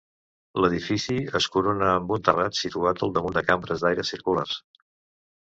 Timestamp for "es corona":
1.41-1.91